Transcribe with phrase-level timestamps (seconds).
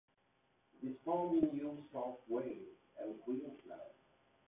[0.81, 3.91] It is found in New South Wales and Queensland.